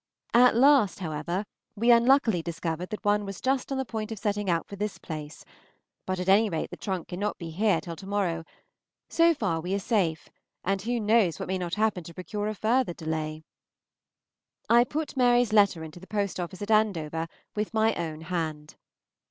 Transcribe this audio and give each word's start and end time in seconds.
At 0.33 0.55
last, 0.55 0.97
however, 0.97 1.45
we 1.75 1.91
unluckily 1.91 2.41
discovered 2.41 2.89
that 2.89 3.05
one 3.05 3.23
was 3.23 3.39
just 3.39 3.71
on 3.71 3.77
the 3.77 3.85
point 3.85 4.11
of 4.11 4.17
setting 4.17 4.49
out 4.49 4.65
for 4.67 4.75
this 4.75 4.97
place, 4.97 5.45
but 6.07 6.19
at 6.19 6.27
any 6.27 6.49
rate 6.49 6.71
the 6.71 6.75
trunk 6.75 7.09
cannot 7.09 7.37
be 7.37 7.51
here 7.51 7.79
till 7.79 7.95
to 7.97 8.07
morrow; 8.07 8.43
so 9.09 9.35
far 9.35 9.61
we 9.61 9.75
are 9.75 9.79
safe, 9.79 10.27
and 10.63 10.81
who 10.81 10.99
knows 10.99 11.37
what 11.37 11.47
may 11.49 11.59
not 11.59 11.75
happen 11.75 12.03
to 12.05 12.15
procure 12.15 12.47
a 12.47 12.55
further 12.55 12.95
delay? 12.95 13.43
I 14.67 14.85
put 14.85 15.15
Mary's 15.15 15.53
letter 15.53 15.83
into 15.83 15.99
the 15.99 16.07
post 16.07 16.39
office 16.39 16.63
at 16.63 16.71
Andover 16.71 17.27
with 17.55 17.71
my 17.71 17.93
own 17.93 18.21
hand. 18.21 18.77